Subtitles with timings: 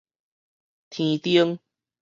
[0.89, 1.59] 天燈